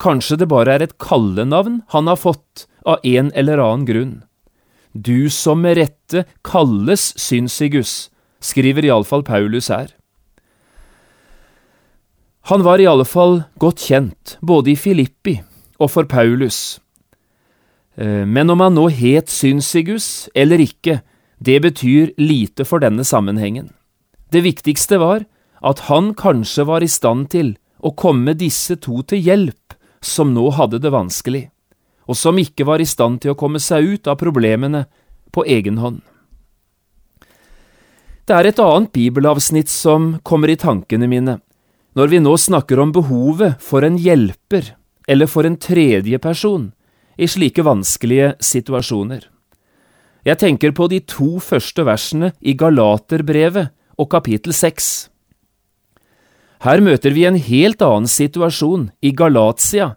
Kanskje 0.02 0.40
det 0.40 0.50
bare 0.50 0.74
er 0.74 0.82
et 0.82 0.98
kallenavn 0.98 1.82
han 1.94 2.10
har 2.10 2.18
fått 2.18 2.66
av 2.82 3.02
en 3.06 3.30
eller 3.38 3.62
annen 3.62 3.86
grunn. 3.86 4.14
Du 4.92 5.30
som 5.30 5.62
med 5.62 5.78
rette 5.78 6.24
kalles 6.44 7.12
Synsigus, 7.16 8.10
skriver 8.42 8.84
iallfall 8.84 9.22
Paulus 9.22 9.70
her. 9.70 9.92
Han 12.50 12.64
var 12.66 12.82
i 12.82 12.88
alle 12.90 13.06
fall 13.06 13.44
godt 13.62 13.84
kjent, 13.86 14.36
både 14.42 14.74
i 14.74 14.76
Filippi 14.76 15.38
og 15.78 15.92
for 15.94 16.08
Paulus. 16.10 16.80
Eh, 17.94 18.26
men 18.26 18.50
om 18.50 18.60
han 18.60 18.74
nå 18.74 18.88
het 18.90 19.30
Synsigus 19.30 20.28
eller 20.34 20.58
ikke, 20.58 21.00
det 21.38 21.60
betyr 21.62 22.10
lite 22.18 22.66
for 22.66 22.82
denne 22.82 23.06
sammenhengen. 23.06 23.70
Det 24.34 24.42
viktigste 24.42 24.98
var 24.98 25.24
at 25.62 25.86
han 25.86 26.10
kanskje 26.18 26.66
var 26.66 26.82
i 26.82 26.90
stand 26.90 27.30
til 27.30 27.54
å 27.78 27.94
komme 27.94 28.34
disse 28.38 28.74
to 28.82 29.02
til 29.06 29.22
hjelp 29.22 29.78
som 30.04 30.34
nå 30.34 30.50
hadde 30.58 30.80
det 30.82 30.92
vanskelig, 30.92 31.46
og 32.10 32.18
som 32.18 32.38
ikke 32.38 32.66
var 32.68 32.82
i 32.82 32.88
stand 32.88 33.22
til 33.22 33.32
å 33.32 33.38
komme 33.38 33.62
seg 33.62 33.86
ut 33.94 34.10
av 34.10 34.18
problemene 34.20 34.84
på 35.32 35.46
egen 35.46 35.78
hånd. 35.80 36.02
Det 38.26 38.36
er 38.36 38.48
et 38.48 38.60
annet 38.62 38.92
bibelavsnitt 38.94 39.70
som 39.70 40.16
kommer 40.22 40.52
i 40.52 40.58
tankene 40.58 41.08
mine 41.10 41.40
når 41.98 42.08
vi 42.08 42.20
nå 42.22 42.32
snakker 42.38 42.80
om 42.80 42.92
behovet 42.94 43.58
for 43.60 43.84
en 43.84 43.98
hjelper 44.00 44.70
eller 45.10 45.28
for 45.28 45.44
en 45.44 45.58
tredje 45.60 46.18
person 46.22 46.70
i 47.20 47.28
slike 47.28 47.64
vanskelige 47.66 48.32
situasjoner. 48.40 49.26
Jeg 50.22 50.38
tenker 50.38 50.72
på 50.72 50.86
de 50.88 51.02
to 51.02 51.36
første 51.42 51.84
versene 51.84 52.30
i 52.40 52.54
Galaterbrevet 52.54 53.74
og 53.98 54.08
kapittel 54.14 54.54
seks. 54.54 55.10
Her 56.62 56.78
møter 56.78 57.10
vi 57.10 57.24
en 57.26 57.38
helt 57.42 57.82
annen 57.82 58.06
situasjon 58.06 58.90
i 59.02 59.10
Galatia 59.18 59.96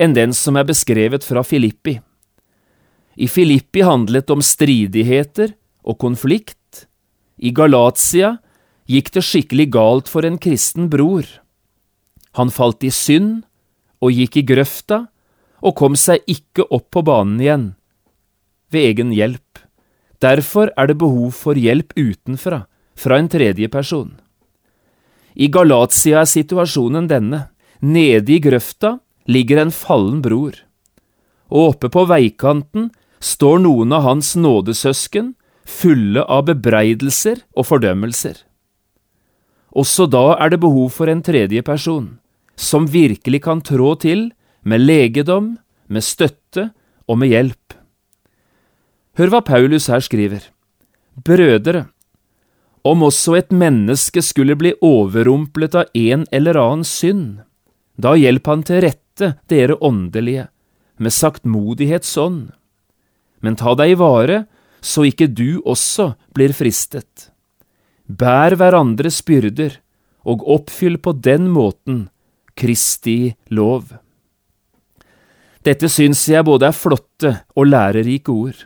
enn 0.00 0.16
den 0.16 0.32
som 0.34 0.56
er 0.58 0.66
beskrevet 0.66 1.22
fra 1.22 1.44
Filippi. 1.46 2.00
I 3.14 3.28
Filippi 3.30 3.84
handlet 3.86 4.26
det 4.26 4.34
om 4.34 4.42
stridigheter 4.42 5.52
og 5.86 6.00
konflikt. 6.02 6.86
I 7.38 7.52
Galatia 7.54 8.38
gikk 8.90 9.12
det 9.14 9.22
skikkelig 9.22 9.68
galt 9.76 10.10
for 10.10 10.26
en 10.26 10.38
kristen 10.42 10.88
bror. 10.90 11.28
Han 12.38 12.50
falt 12.50 12.82
i 12.82 12.90
synd 12.90 13.44
og 14.02 14.16
gikk 14.16 14.40
i 14.40 14.46
grøfta 14.48 15.04
og 15.60 15.76
kom 15.78 15.98
seg 16.00 16.24
ikke 16.30 16.66
opp 16.72 16.88
på 16.90 17.04
banen 17.06 17.38
igjen, 17.42 17.66
ved 18.72 18.88
egen 18.88 19.12
hjelp. 19.14 19.60
Derfor 20.20 20.72
er 20.76 20.90
det 20.90 20.98
behov 20.98 21.36
for 21.36 21.58
hjelp 21.58 21.94
utenfra, 21.94 22.64
fra 22.96 23.20
en 23.20 23.30
tredje 23.30 23.68
person. 23.72 24.16
I 25.34 25.48
Galatia 25.48 26.22
er 26.22 26.28
situasjonen 26.28 27.08
denne. 27.10 27.48
Nede 27.80 28.34
i 28.34 28.40
grøfta 28.42 28.98
ligger 29.30 29.62
en 29.62 29.72
fallen 29.72 30.20
bror, 30.24 30.52
og 31.48 31.74
oppe 31.74 31.88
på 31.92 32.04
veikanten 32.10 32.90
står 33.24 33.62
noen 33.64 33.94
av 33.96 34.04
hans 34.04 34.34
nådesøsken, 34.36 35.34
fulle 35.64 36.24
av 36.24 36.48
bebreidelser 36.50 37.44
og 37.54 37.68
fordømmelser. 37.70 38.42
Også 39.70 40.08
da 40.10 40.34
er 40.42 40.50
det 40.50 40.60
behov 40.60 40.90
for 40.96 41.08
en 41.08 41.22
tredje 41.22 41.62
person, 41.62 42.18
som 42.56 42.90
virkelig 42.90 43.42
kan 43.46 43.62
trå 43.64 43.94
til 44.02 44.30
med 44.66 44.82
legedom, 44.82 45.54
med 45.88 46.04
støtte 46.04 46.70
og 47.08 47.20
med 47.22 47.32
hjelp. 47.32 47.76
Hør 49.18 49.32
hva 49.32 49.40
Paulus 49.46 49.88
her 49.90 50.02
skriver. 50.04 50.42
Brødre, 51.16 51.86
om 52.86 53.02
også 53.04 53.36
et 53.38 53.50
menneske 53.52 54.22
skulle 54.24 54.56
bli 54.56 54.72
overrumplet 54.84 55.76
av 55.76 55.90
en 55.96 56.24
eller 56.32 56.58
annen 56.60 56.86
synd, 56.86 57.40
da 58.00 58.14
hjelp 58.16 58.46
han 58.48 58.64
til 58.64 58.82
rette, 58.86 59.34
dere 59.52 59.76
åndelige, 59.84 60.46
med 60.96 61.12
saktmodighetsånd. 61.12 62.50
Men 63.40 63.56
ta 63.56 63.74
deg 63.76 63.94
i 63.94 63.98
vare, 64.00 64.44
så 64.80 65.04
ikke 65.08 65.28
du 65.28 65.60
også 65.68 66.14
blir 66.36 66.54
fristet. 66.56 67.28
Bær 68.08 68.56
hverandres 68.56 69.20
byrder, 69.28 69.76
og 70.24 70.44
oppfyll 70.48 70.98
på 71.00 71.14
den 71.16 71.48
måten 71.52 72.08
Kristi 72.56 73.32
lov. 73.48 73.92
Dette 75.64 75.88
syns 75.92 76.22
jeg 76.28 76.44
både 76.44 76.68
er 76.68 76.76
flotte 76.76 77.32
og 77.56 77.68
lærerike 77.68 78.32
ord. 78.32 78.64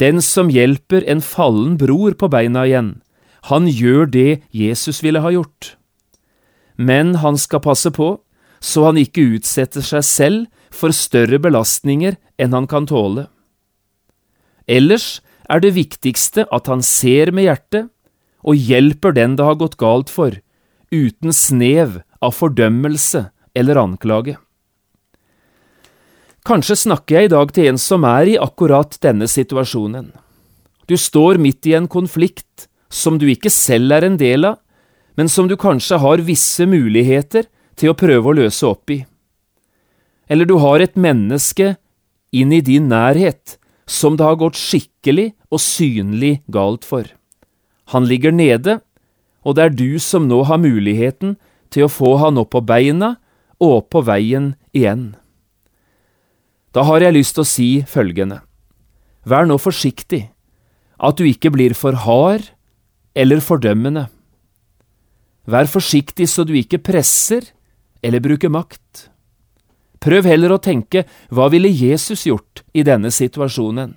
Den 0.00 0.20
som 0.24 0.50
hjelper 0.52 1.04
en 1.08 1.20
fallen 1.24 1.76
bror 1.80 2.16
på 2.18 2.28
beina 2.32 2.64
igjen, 2.68 2.94
han 3.50 3.66
gjør 3.66 4.06
det 4.06 4.42
Jesus 4.54 5.02
ville 5.02 5.22
ha 5.24 5.32
gjort. 5.34 5.76
Men 6.76 7.16
han 7.22 7.38
skal 7.38 7.62
passe 7.64 7.90
på 7.94 8.16
så 8.62 8.86
han 8.86 9.00
ikke 9.00 9.24
utsetter 9.36 9.82
seg 9.84 10.04
selv 10.06 10.72
for 10.72 10.94
større 10.94 11.40
belastninger 11.42 12.16
enn 12.40 12.54
han 12.54 12.68
kan 12.70 12.86
tåle. 12.86 13.26
Ellers 14.70 15.20
er 15.50 15.60
det 15.64 15.74
viktigste 15.74 16.46
at 16.54 16.70
han 16.70 16.84
ser 16.86 17.34
med 17.34 17.48
hjertet 17.48 17.90
og 18.46 18.58
hjelper 18.58 19.14
den 19.18 19.34
det 19.38 19.46
har 19.46 19.58
gått 19.58 19.76
galt 19.82 20.10
for, 20.10 20.38
uten 20.94 21.34
snev 21.34 22.00
av 22.22 22.34
fordømmelse 22.38 23.26
eller 23.58 23.80
anklage. 23.82 24.38
Kanskje 26.46 26.78
snakker 26.78 27.18
jeg 27.18 27.28
i 27.28 27.34
dag 27.34 27.52
til 27.54 27.68
en 27.70 27.78
som 27.78 28.06
er 28.06 28.32
i 28.32 28.38
akkurat 28.38 28.96
denne 29.02 29.28
situasjonen. 29.30 30.10
Du 30.90 30.96
står 30.98 31.38
midt 31.38 31.66
i 31.70 31.76
en 31.78 31.86
konflikt 31.90 32.66
som 32.92 33.16
du 33.18 33.26
ikke 33.32 33.50
selv 33.52 33.94
er 33.96 34.06
en 34.06 34.18
del 34.20 34.44
av, 34.52 34.60
men 35.16 35.28
som 35.28 35.48
du 35.48 35.56
kanskje 35.60 35.98
har 36.00 36.24
visse 36.24 36.64
muligheter 36.68 37.48
til 37.76 37.92
å 37.92 37.96
prøve 37.98 38.30
å 38.30 38.36
løse 38.36 38.68
opp 38.68 38.92
i. 38.92 39.02
Eller 40.28 40.48
du 40.48 40.58
har 40.62 40.80
et 40.80 40.96
menneske 40.96 41.74
inn 42.32 42.52
i 42.52 42.62
din 42.64 42.88
nærhet 42.92 43.56
som 43.88 44.16
det 44.16 44.24
har 44.24 44.38
gått 44.40 44.60
skikkelig 44.60 45.32
og 45.52 45.60
synlig 45.60 46.38
galt 46.52 46.86
for. 46.88 47.04
Han 47.92 48.06
ligger 48.08 48.32
nede, 48.32 48.78
og 49.44 49.56
det 49.56 49.64
er 49.64 49.74
du 49.76 49.98
som 50.00 50.28
nå 50.28 50.44
har 50.48 50.62
muligheten 50.62 51.36
til 51.72 51.86
å 51.88 51.92
få 51.92 52.14
han 52.22 52.38
opp 52.40 52.52
på 52.54 52.62
beina 52.64 53.16
og 53.60 53.82
opp 53.82 53.90
på 53.96 54.04
veien 54.06 54.52
igjen. 54.72 55.12
Da 56.72 56.86
har 56.88 57.04
jeg 57.04 57.16
lyst 57.18 57.36
til 57.36 57.44
å 57.44 57.48
si 57.48 57.68
følgende. 57.84 58.40
Vær 59.28 59.44
nå 59.46 59.58
forsiktig, 59.60 60.24
at 60.96 61.18
du 61.18 61.26
ikke 61.28 61.52
blir 61.52 61.76
for 61.76 61.98
hard 62.06 62.48
eller 63.14 63.42
fordømmende. 63.44 64.06
Vær 65.48 65.66
forsiktig 65.66 66.28
så 66.30 66.44
du 66.46 66.54
ikke 66.56 66.80
presser 66.82 67.50
eller 68.02 68.22
bruker 68.22 68.52
makt. 68.52 69.08
Prøv 70.02 70.26
heller 70.26 70.54
å 70.54 70.62
tenke 70.62 71.04
hva 71.30 71.48
ville 71.52 71.70
Jesus 71.70 72.26
gjort 72.26 72.64
i 72.74 72.84
denne 72.86 73.12
situasjonen? 73.14 73.94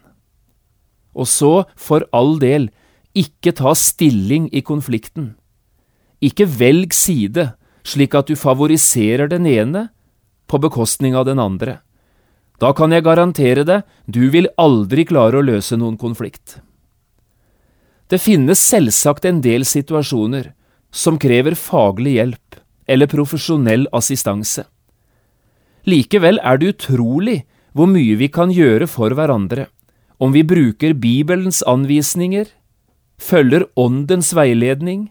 Og 1.16 1.30
så, 1.32 1.64
for 1.76 2.06
all 2.14 2.36
del, 2.42 2.70
ikke 3.16 3.56
ta 3.56 3.72
stilling 3.78 4.50
i 4.52 4.62
konflikten. 4.66 5.34
Ikke 6.20 6.46
velg 6.50 6.94
side 6.94 7.54
slik 7.86 8.16
at 8.18 8.28
du 8.28 8.36
favoriserer 8.36 9.30
den 9.32 9.48
ene 9.48 9.88
på 10.50 10.60
bekostning 10.62 11.16
av 11.16 11.26
den 11.30 11.40
andre. 11.40 11.80
Da 12.60 12.72
kan 12.76 12.94
jeg 12.94 13.06
garantere 13.06 13.66
deg, 13.68 13.84
du 14.08 14.30
vil 14.32 14.48
aldri 14.62 15.06
klare 15.08 15.40
å 15.40 15.46
løse 15.46 15.78
noen 15.80 15.98
konflikt. 16.00 16.60
Det 18.10 18.22
finnes 18.22 18.62
selvsagt 18.62 19.26
en 19.26 19.42
del 19.42 19.66
situasjoner 19.66 20.52
som 20.94 21.18
krever 21.22 21.58
faglig 21.58 22.18
hjelp 22.20 22.60
eller 22.88 23.10
profesjonell 23.10 23.88
assistanse. 23.96 24.66
Likevel 25.90 26.40
er 26.42 26.62
det 26.62 26.76
utrolig 26.76 27.40
hvor 27.76 27.90
mye 27.90 28.16
vi 28.18 28.30
kan 28.32 28.54
gjøre 28.54 28.88
for 28.90 29.14
hverandre 29.18 29.68
om 30.18 30.32
vi 30.32 30.46
bruker 30.48 30.94
Bibelens 30.94 31.62
anvisninger, 31.68 32.48
følger 33.20 33.66
Åndens 33.76 34.32
veiledning, 34.36 35.10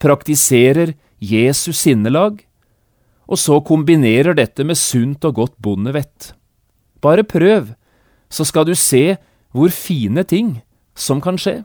praktiserer 0.00 0.94
Jesus 1.20 1.82
sinnelag, 1.84 2.40
og 3.28 3.36
så 3.36 3.58
kombinerer 3.60 4.36
dette 4.38 4.64
med 4.64 4.78
sunt 4.80 5.24
og 5.28 5.34
godt 5.36 5.56
bondevett. 5.60 6.32
Bare 7.04 7.26
prøv, 7.28 7.74
så 8.32 8.44
skal 8.44 8.64
du 8.64 8.74
se 8.74 9.18
hvor 9.52 9.68
fine 9.72 10.24
ting 10.24 10.62
som 10.96 11.20
kan 11.20 11.36
skje. 11.36 11.60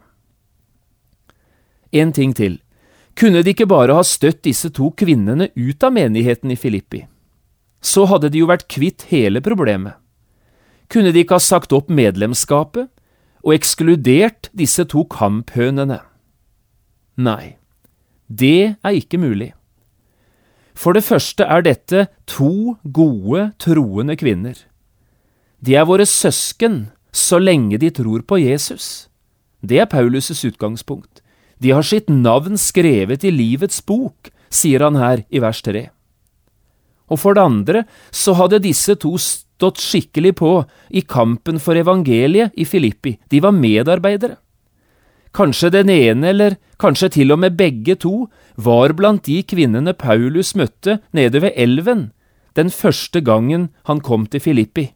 En 1.94 2.12
ting 2.14 2.34
til. 2.34 2.60
Kunne 3.16 3.44
de 3.46 3.54
ikke 3.54 3.70
bare 3.70 3.94
ha 3.94 4.04
støtt 4.06 4.42
disse 4.48 4.72
to 4.74 4.90
kvinnene 4.98 5.52
ut 5.54 5.84
av 5.86 5.94
menigheten 5.94 6.52
i 6.52 6.58
Filippi? 6.58 7.04
Så 7.84 8.08
hadde 8.10 8.32
de 8.34 8.42
jo 8.42 8.50
vært 8.50 8.70
kvitt 8.72 9.06
hele 9.12 9.44
problemet. 9.44 10.00
Kunne 10.90 11.14
de 11.14 11.22
ikke 11.22 11.38
ha 11.38 11.44
sagt 11.44 11.74
opp 11.74 11.92
medlemskapet 11.94 12.90
og 13.44 13.54
ekskludert 13.54 14.50
disse 14.56 14.86
to 14.90 15.06
kamphønene? 15.10 16.00
Nei, 17.18 17.58
det 18.28 18.76
er 18.82 18.98
ikke 18.98 19.22
mulig. 19.22 19.52
For 20.74 20.98
det 20.98 21.06
første 21.06 21.46
er 21.46 21.62
dette 21.62 22.08
to 22.26 22.80
gode, 22.82 23.52
troende 23.62 24.18
kvinner. 24.18 24.58
De 25.62 25.78
er 25.78 25.86
våre 25.86 26.08
søsken 26.10 26.88
så 27.14 27.38
lenge 27.38 27.78
de 27.78 27.92
tror 27.94 28.26
på 28.26 28.40
Jesus. 28.42 29.08
Det 29.62 29.78
er 29.80 29.86
Paulus' 29.86 30.42
utgangspunkt. 30.48 31.22
De 31.62 31.72
har 31.72 31.86
sitt 31.86 32.10
navn 32.10 32.58
skrevet 32.60 33.24
i 33.24 33.32
livets 33.32 33.82
bok, 33.86 34.32
sier 34.54 34.84
han 34.86 34.98
her 35.00 35.26
i 35.30 35.42
vers 35.44 35.62
tre. 35.66 35.89
Og 37.12 37.20
for 37.20 37.36
det 37.36 37.44
andre 37.44 37.84
så 38.12 38.36
hadde 38.39 38.63
disse 38.63 38.96
to 39.00 39.16
stått 39.22 39.82
skikkelig 39.82 40.36
på 40.39 40.54
i 40.89 41.04
kampen 41.06 41.60
for 41.62 41.78
evangeliet 41.78 42.56
i 42.56 42.66
Filippi, 42.66 43.18
de 43.30 43.44
var 43.44 43.56
medarbeidere. 43.56 44.39
Kanskje 45.34 45.72
den 45.74 45.89
ene, 45.89 46.30
eller 46.30 46.58
kanskje 46.78 47.10
til 47.16 47.34
og 47.34 47.39
med 47.42 47.56
begge 47.58 47.96
to, 47.98 48.28
var 48.56 48.94
blant 48.94 49.26
de 49.26 49.39
kvinnene 49.42 49.96
Paulus 49.98 50.54
møtte 50.54 51.00
nede 51.12 51.42
ved 51.42 51.58
elven 51.58 52.12
den 52.54 52.70
første 52.70 53.22
gangen 53.26 53.72
han 53.89 54.02
kom 54.06 54.28
til 54.30 54.44
Filippi. 54.44 54.92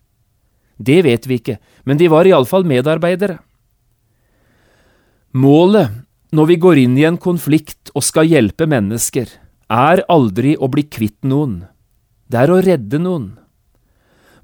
Det 0.77 1.01
vet 1.07 1.25
vi 1.25 1.39
ikke, 1.41 1.57
men 1.85 1.97
de 1.97 2.09
var 2.13 2.29
iallfall 2.29 2.67
medarbeidere. 2.69 3.39
Målet 5.33 6.05
når 6.35 6.45
vi 6.51 6.55
går 6.59 6.79
inn 6.83 6.97
i 6.99 7.05
en 7.07 7.17
konflikt 7.17 7.91
og 7.95 8.03
skal 8.03 8.27
hjelpe 8.27 8.67
mennesker, 8.67 9.27
er 9.71 10.03
aldri 10.11 10.55
å 10.59 10.67
bli 10.71 10.83
kvitt 10.87 11.23
noen. 11.27 11.61
Det 12.27 12.41
er 12.41 12.51
å 12.51 12.61
redde 12.63 12.99
noen. 12.99 13.37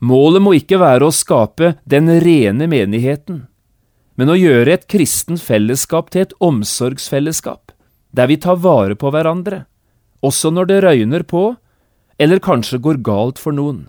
Målet 0.03 0.43
må 0.43 0.53
ikke 0.55 0.79
være 0.79 1.07
å 1.07 1.15
skape 1.15 1.75
den 1.87 2.11
rene 2.23 2.67
menigheten, 2.71 3.45
men 4.15 4.29
å 4.29 4.37
gjøre 4.37 4.75
et 4.75 4.87
kristent 4.91 5.41
fellesskap 5.43 6.11
til 6.11 6.25
et 6.25 6.35
omsorgsfellesskap, 6.43 7.71
der 8.11 8.29
vi 8.31 8.39
tar 8.39 8.59
vare 8.63 8.95
på 8.99 9.11
hverandre, 9.11 9.63
også 10.23 10.51
når 10.55 10.69
det 10.69 10.81
røyner 10.83 11.23
på, 11.27 11.45
eller 12.19 12.43
kanskje 12.43 12.79
går 12.83 13.01
galt 13.03 13.39
for 13.41 13.55
noen. 13.55 13.87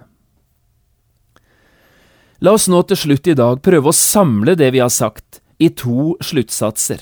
La 2.43 2.55
oss 2.57 2.67
nå 2.69 2.81
til 2.89 2.99
slutt 2.99 3.29
i 3.31 3.37
dag 3.39 3.61
prøve 3.63 3.91
å 3.91 3.97
samle 3.97 4.57
det 4.59 4.73
vi 4.75 4.83
har 4.83 4.93
sagt, 4.93 5.41
i 5.63 5.71
to 5.71 6.15
sluttsatser. 6.23 6.99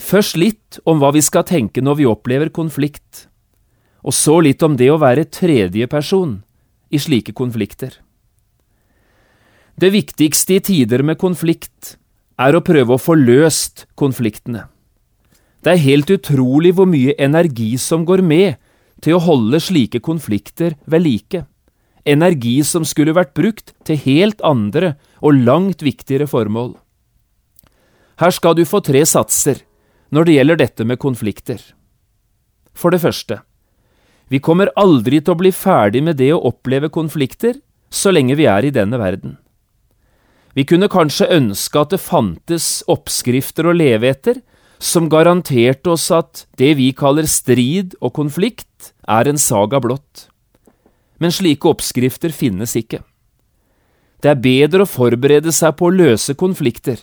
Først 0.00 0.38
litt 0.40 0.80
om 0.88 1.00
hva 1.00 1.12
vi 1.14 1.22
skal 1.22 1.44
tenke 1.46 1.82
når 1.84 2.00
vi 2.00 2.08
opplever 2.08 2.50
konflikt, 2.54 3.26
og 4.00 4.16
så 4.16 4.38
litt 4.40 4.62
om 4.64 4.78
det 4.80 4.88
å 4.90 5.00
være 5.00 5.28
tredjeperson 5.28 6.38
i 6.90 6.98
slike 6.98 7.34
konflikter. 7.36 7.92
Det 9.80 9.92
viktigste 9.92 10.56
i 10.56 10.64
tider 10.64 11.04
med 11.04 11.20
konflikt 11.20 11.94
er 12.40 12.56
å 12.56 12.64
prøve 12.64 12.96
å 12.96 13.00
få 13.00 13.16
løst 13.20 13.86
konfliktene. 14.00 14.66
Det 15.60 15.76
er 15.76 15.84
helt 15.84 16.10
utrolig 16.12 16.72
hvor 16.76 16.88
mye 16.88 17.14
energi 17.20 17.74
som 17.78 18.06
går 18.08 18.24
med 18.24 18.56
til 19.04 19.16
å 19.16 19.24
holde 19.24 19.60
slike 19.60 20.00
konflikter 20.04 20.76
ved 20.88 21.04
like 21.04 21.44
energi 22.08 22.60
som 22.64 22.84
skulle 22.88 23.14
vært 23.16 23.34
brukt 23.36 23.74
til 23.84 24.00
helt 24.04 24.40
andre 24.46 24.94
og 25.20 25.36
langt 25.44 25.84
viktigere 25.84 26.28
formål. 26.30 26.74
Her 28.20 28.32
skal 28.36 28.56
du 28.56 28.64
få 28.68 28.82
tre 28.84 29.02
satser 29.08 29.62
når 30.10 30.26
det 30.26 30.34
gjelder 30.36 30.60
dette 30.60 30.86
med 30.86 31.00
konflikter. 31.02 31.60
For 32.74 32.90
det 32.94 33.02
første, 33.02 33.40
vi 34.30 34.38
kommer 34.38 34.72
aldri 34.78 35.20
til 35.20 35.34
å 35.34 35.40
bli 35.40 35.52
ferdig 35.54 36.02
med 36.06 36.20
det 36.20 36.32
å 36.34 36.42
oppleve 36.50 36.90
konflikter 36.92 37.58
så 37.90 38.12
lenge 38.14 38.36
vi 38.38 38.46
er 38.46 38.66
i 38.66 38.74
denne 38.74 38.98
verden. 39.00 39.38
Vi 40.54 40.66
kunne 40.66 40.90
kanskje 40.90 41.30
ønske 41.30 41.78
at 41.78 41.92
det 41.94 42.02
fantes 42.02 42.80
oppskrifter 42.90 43.70
å 43.70 43.74
leve 43.76 44.10
etter 44.10 44.42
som 44.80 45.10
garanterte 45.12 45.92
oss 45.92 46.08
at 46.14 46.46
det 46.58 46.72
vi 46.78 46.90
kaller 46.96 47.28
strid 47.30 47.94
og 48.00 48.14
konflikt, 48.16 48.94
er 49.10 49.28
en 49.28 49.38
saga 49.38 49.80
blott 49.82 50.30
men 51.20 51.32
slike 51.34 51.68
oppskrifter 51.68 52.32
finnes 52.32 52.74
ikke. 52.80 53.02
Det 54.20 54.32
er 54.32 54.40
bedre 54.40 54.84
å 54.84 54.88
forberede 54.88 55.52
seg 55.52 55.76
på 55.76 55.88
å 55.88 55.94
løse 55.94 56.34
konflikter 56.36 57.02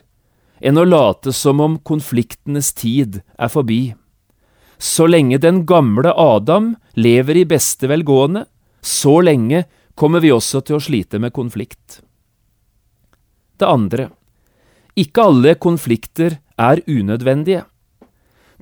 enn 0.62 0.78
å 0.78 0.86
late 0.88 1.34
som 1.34 1.62
om 1.63 1.78
konfliktenes 1.80 2.74
tid 2.78 3.22
er 3.38 3.52
forbi. 3.54 3.96
Så 4.78 5.08
lenge 5.10 5.39
den 5.41 5.63
gamle 5.65 6.13
Adam 6.13 6.76
lever 6.93 7.41
i 7.41 7.48
beste 7.50 7.89
velgående, 7.89 8.46
så 8.82 9.20
lenge 9.26 9.65
kommer 9.98 10.22
vi 10.22 10.32
også 10.34 10.62
til 10.62 10.78
å 10.78 10.84
slite 10.84 11.20
med 11.20 11.34
konflikt. 11.34 12.02
Det 13.58 13.65
andre, 13.65 14.12
Ikke 14.98 15.22
alle 15.30 15.52
konflikter 15.62 16.39
er 16.58 16.80
unødvendige. 16.89 17.65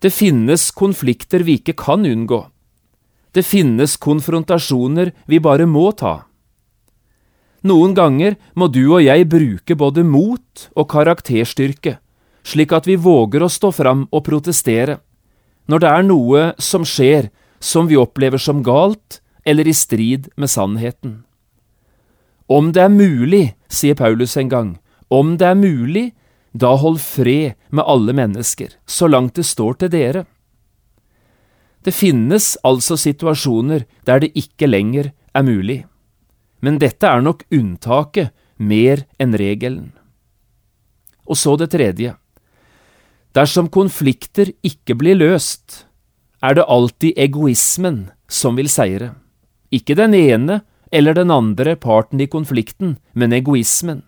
Det 0.03 0.11
finnes 0.11 0.71
konflikter 0.75 1.45
vi 1.47 1.55
ikke 1.61 1.77
kan 1.79 2.03
unngå. 2.03 2.41
Det 3.31 3.45
finnes 3.47 3.95
konfrontasjoner 3.95 5.13
vi 5.31 5.39
bare 5.39 5.63
må 5.65 5.93
ta. 5.95 6.25
Noen 7.65 7.95
ganger 7.97 8.35
må 8.53 8.67
du 8.69 8.83
og 8.91 9.01
jeg 9.01 9.25
bruke 9.29 9.77
både 9.77 10.03
mot 10.05 10.67
og 10.77 10.85
karakterstyrke, 10.91 11.97
slik 12.45 12.73
at 12.77 12.85
vi 12.85 12.97
våger 13.01 13.41
å 13.41 13.49
stå 13.49 13.71
fram 13.73 14.05
og 14.13 14.25
protestere, 14.27 14.99
når 15.65 15.81
det 15.81 15.91
er 15.91 16.05
noe 16.05 16.43
som 16.61 16.85
skjer 16.85 17.31
som 17.57 17.89
vi 17.89 17.97
opplever 17.97 18.41
som 18.41 18.61
galt 18.61 19.19
eller 19.45 19.65
i 19.65 19.73
strid 19.73 20.29
med 20.37 20.51
sannheten. 20.51 21.23
Om 22.45 22.69
det 22.77 22.83
er 22.85 22.93
mulig, 22.93 23.45
sier 23.65 23.97
Paulus 23.97 24.37
en 24.37 24.51
gang, 24.51 24.69
om 25.09 25.33
det 25.41 25.49
er 25.49 25.57
mulig, 25.57 26.11
da 26.53 26.75
hold 26.77 27.01
fred 27.01 27.57
med 27.73 27.83
alle 27.89 28.13
mennesker, 28.13 28.77
så 28.85 29.09
langt 29.09 29.35
det 29.41 29.47
står 29.49 29.81
til 29.81 29.91
dere. 29.91 30.23
Det 31.81 31.93
finnes 31.93 32.53
altså 32.65 32.97
situasjoner 32.97 33.89
der 34.05 34.21
det 34.21 34.31
ikke 34.37 34.69
lenger 34.69 35.11
er 35.33 35.45
mulig, 35.45 35.83
men 36.61 36.79
dette 36.81 37.07
er 37.07 37.23
nok 37.23 37.43
unntaket 37.53 38.31
mer 38.57 39.03
enn 39.19 39.35
regelen. 39.37 39.91
Og 41.25 41.37
så 41.39 41.55
det 41.59 41.71
tredje. 41.73 42.13
Dersom 43.35 43.67
konflikter 43.67 44.53
ikke 44.63 44.95
blir 44.95 45.17
løst, 45.19 45.85
er 46.41 46.55
det 46.55 46.69
alltid 46.71 47.17
egoismen 47.19 48.05
som 48.31 48.55
vil 48.55 48.69
seire. 48.71 49.13
Ikke 49.73 49.97
den 49.97 50.13
ene 50.15 50.61
eller 50.93 51.17
den 51.17 51.31
andre 51.33 51.75
parten 51.75 52.21
i 52.21 52.29
konflikten, 52.31 52.97
men 53.13 53.33
egoismen. 53.33 54.03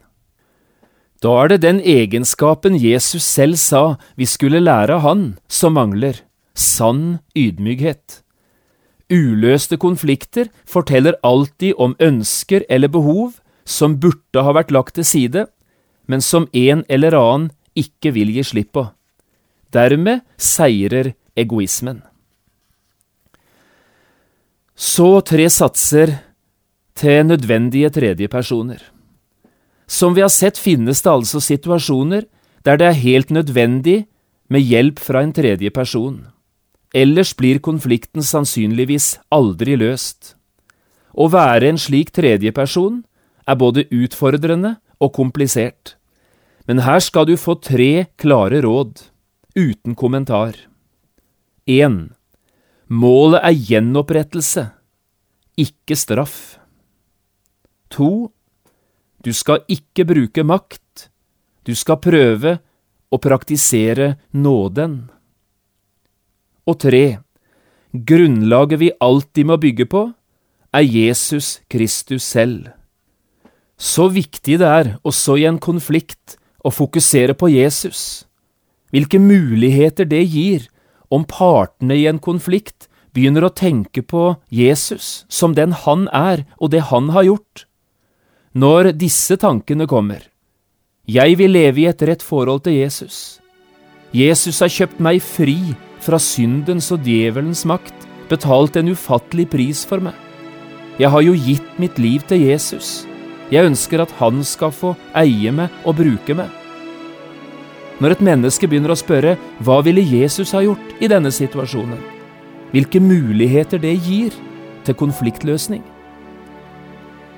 Da 1.24 1.34
er 1.42 1.50
det 1.52 1.64
den 1.66 1.80
egenskapen 1.82 2.78
Jesus 2.78 3.26
selv 3.26 3.58
sa 3.58 3.98
vi 4.16 4.28
skulle 4.30 4.62
lære 4.62 5.00
av 5.00 5.02
han, 5.02 5.24
som 5.50 5.74
mangler, 5.74 6.22
sann 6.54 7.20
ydmykhet. 7.36 8.22
Uløste 9.08 9.78
konflikter 9.80 10.50
forteller 10.68 11.16
alltid 11.24 11.78
om 11.80 11.96
ønsker 12.04 12.66
eller 12.70 12.92
behov 12.92 13.38
som 13.64 13.96
burde 14.02 14.44
ha 14.44 14.52
vært 14.56 14.72
lagt 14.72 14.98
til 14.98 15.08
side, 15.08 15.46
men 16.08 16.24
som 16.24 16.48
en 16.52 16.84
eller 16.90 17.16
annen 17.16 17.50
ikke 17.78 18.12
vil 18.16 18.34
gi 18.36 18.44
slipp 18.44 18.74
på. 18.76 18.88
Dermed 19.72 20.24
seirer 20.40 21.14
egoismen. 21.38 22.02
Så 24.76 25.22
tre 25.26 25.48
satser 25.50 26.14
til 26.98 27.26
nødvendige 27.26 27.90
tredjepersoner. 27.94 28.80
Som 29.88 30.16
vi 30.16 30.22
har 30.22 30.34
sett 30.34 30.60
finnes 30.60 31.02
det 31.02 31.12
altså 31.12 31.40
situasjoner 31.42 32.28
der 32.66 32.80
det 32.80 32.88
er 32.88 33.04
helt 33.04 33.30
nødvendig 33.32 34.06
med 34.52 34.62
hjelp 34.68 35.00
fra 35.00 35.24
en 35.24 35.34
tredje 35.34 35.72
person. 35.72 36.28
Ellers 36.98 37.36
blir 37.38 37.60
konflikten 37.62 38.26
sannsynligvis 38.26 39.18
aldri 39.34 39.76
løst. 39.78 40.34
Å 41.14 41.28
være 41.30 41.70
en 41.70 41.80
slik 41.82 42.10
tredjeperson 42.16 43.04
er 43.48 43.60
både 43.60 43.86
utfordrende 43.94 44.78
og 45.04 45.14
komplisert. 45.18 45.96
Men 46.68 46.82
her 46.84 47.00
skal 47.04 47.28
du 47.30 47.36
få 47.40 47.58
tre 47.62 48.08
klare 48.20 48.62
råd, 48.66 49.00
uten 49.56 49.96
kommentar. 49.96 50.58
1. 51.68 52.10
Målet 52.88 53.44
er 53.44 53.56
gjenopprettelse, 53.70 54.66
ikke 55.60 55.98
straff. 56.00 56.58
2. 57.96 58.10
Du 59.24 59.32
skal 59.34 59.64
ikke 59.72 60.06
bruke 60.08 60.44
makt, 60.44 61.10
du 61.68 61.74
skal 61.76 62.00
prøve 62.04 62.58
å 63.12 63.20
praktisere 63.24 64.16
nåden. 64.32 65.08
Og 66.68 66.80
tre, 66.84 67.20
grunnlaget 67.94 68.82
vi 68.82 68.92
alltid 69.00 69.48
må 69.48 69.58
bygge 69.62 69.88
på, 69.90 70.10
er 70.74 70.84
Jesus 70.84 71.62
Kristus 71.72 72.24
selv. 72.24 72.68
Så 73.78 74.10
viktig 74.10 74.60
det 74.60 74.68
er, 74.68 74.98
også 75.06 75.38
i 75.38 75.46
en 75.48 75.60
konflikt, 75.62 76.36
å 76.66 76.74
fokusere 76.74 77.38
på 77.38 77.50
Jesus. 77.54 78.26
Hvilke 78.92 79.20
muligheter 79.22 80.08
det 80.10 80.24
gir 80.26 80.68
om 81.14 81.24
partene 81.24 81.96
i 81.96 82.08
en 82.10 82.20
konflikt 82.20 82.90
begynner 83.16 83.48
å 83.48 83.54
tenke 83.54 84.04
på 84.04 84.36
Jesus 84.54 85.26
som 85.30 85.56
den 85.58 85.74
han 85.86 86.08
er 86.14 86.44
og 86.58 86.74
det 86.74 86.88
han 86.92 87.12
har 87.16 87.28
gjort. 87.30 87.66
Når 88.58 88.94
disse 88.98 89.38
tankene 89.40 89.88
kommer, 89.88 90.26
jeg 91.08 91.38
vil 91.40 91.54
leve 91.56 91.84
i 91.84 91.90
et 91.90 92.02
rett 92.04 92.24
forhold 92.26 92.66
til 92.66 92.80
Jesus. 92.82 93.40
Jesus 94.16 94.60
har 94.64 94.72
kjøpt 94.72 95.00
meg 95.04 95.22
fri 95.24 95.60
fra 96.08 96.20
syndens 96.22 96.88
og 96.96 97.04
djevelens 97.04 97.66
makt, 97.68 98.08
betalt 98.32 98.80
en 98.80 98.94
ufattelig 98.96 99.48
pris 99.52 99.84
for 99.88 100.04
meg. 100.04 100.16
Jeg 100.98 101.12
har 101.14 101.22
jo 101.22 101.36
gitt 101.36 101.76
mitt 101.82 102.00
liv 102.02 102.24
til 102.28 102.48
Jesus. 102.48 103.06
Jeg 103.52 103.68
ønsker 103.70 104.02
at 104.04 104.14
han 104.20 104.42
skal 104.44 104.74
få 104.76 104.96
eie 105.16 105.52
meg 105.54 105.74
og 105.88 106.00
bruke 106.00 106.36
meg. 106.36 106.50
Når 108.02 108.14
et 108.14 108.24
menneske 108.26 108.68
begynner 108.70 108.94
å 108.94 109.00
spørre 109.00 109.36
hva 109.66 109.80
ville 109.86 110.04
Jesus 110.06 110.52
ha 110.54 110.62
gjort 110.66 111.02
i 111.02 111.10
denne 111.10 111.32
situasjonen, 111.34 112.02
hvilke 112.74 113.02
muligheter 113.02 113.82
det 113.82 113.96
gir 114.06 114.36
til 114.86 114.98
konfliktløsning, 114.98 115.82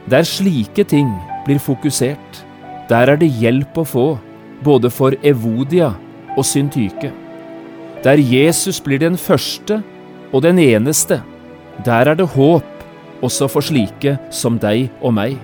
der 0.09 0.25
slike 0.25 0.83
ting 0.89 1.11
blir 1.45 1.61
fokusert, 1.61 2.43
der 2.89 3.13
er 3.13 3.19
det 3.21 3.29
hjelp 3.39 3.77
å 3.77 3.85
få, 3.85 4.07
både 4.65 4.89
for 4.91 5.15
Evodia 5.23 5.93
og 6.35 6.47
Syntyke. 6.47 7.13
Der 8.03 8.15
Jesus 8.15 8.79
blir 8.79 8.99
den 8.99 9.17
første 9.17 9.81
og 10.31 10.43
den 10.43 10.59
eneste, 10.59 11.21
der 11.85 12.07
er 12.07 12.15
det 12.15 12.27
håp 12.27 12.63
også 13.21 13.49
for 13.51 13.59
slike 13.59 14.15
som 14.31 14.55
deg 14.59 14.87
og 15.01 15.13
meg. 15.17 15.35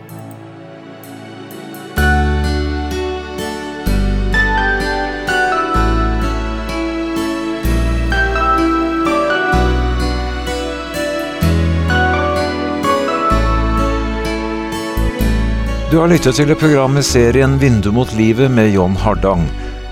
Du 15.92 16.00
har 16.00 16.08
lyttet 16.12 16.36
til 16.36 16.48
programmet 16.56 16.60
program 16.60 17.02
serien 17.04 17.60
Vindu 17.60 17.92
mot 17.92 18.10
livet 18.16 18.52
med 18.52 18.72
John 18.72 18.96
Hardang. 18.96 19.48